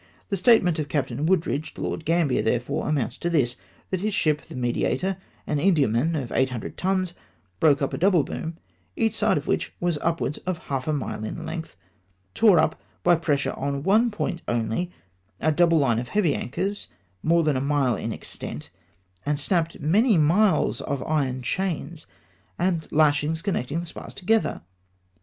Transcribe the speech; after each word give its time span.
The 0.29 0.35
statement 0.35 0.79
of 0.79 0.89
Captain 0.89 1.27
Wooldridge 1.27 1.75
to 1.75 1.81
Lord 1.81 2.05
Gam 2.05 2.27
bier, 2.29 2.41
therefore, 2.41 2.87
amomits 2.89 3.19
to 3.19 3.29
tliis,— 3.29 3.55
that 3.91 3.99
his 3.99 4.15
ship, 4.15 4.41
the 4.41 4.55
Mediator, 4.55 5.17
an 5.45 5.59
Indiaman 5.59 6.15
of 6.19 6.31
800 6.31 6.75
tons, 6.75 7.13
broke 7.59 7.83
up 7.83 7.93
a 7.93 7.99
double 7.99 8.23
boom, 8.23 8.57
each 8.95 9.13
side 9.13 9.37
of 9.37 9.45
which 9.45 9.71
was 9.79 9.99
upwards 10.01 10.39
of 10.39 10.57
half 10.73 10.87
a 10.87 10.91
mile 10.91 11.23
in 11.23 11.45
length; 11.45 11.75
tore 12.33 12.57
up, 12.57 12.81
by 13.03 13.15
pressure 13.15 13.53
on 13.53 13.83
one 13.83 14.09
point 14.09 14.41
only, 14.47 14.91
a 15.39 15.51
double 15.51 15.85
hue 15.87 16.01
of 16.01 16.07
heavy 16.09 16.33
anchors 16.33 16.87
more 17.21 17.43
than 17.43 17.55
a 17.55 17.61
mile 17.61 17.95
in 17.95 18.11
extent; 18.11 18.71
and 19.23 19.39
snapped 19.39 19.79
many 19.81 20.17
miles 20.17 20.81
of 20.81 21.03
iron 21.03 21.43
chains 21.43 22.07
and 22.57 22.87
lashings 22.91 23.43
con 23.43 23.53
necting 23.53 23.81
the 23.81 23.85
spars 23.85 24.15
together!!! 24.15 24.63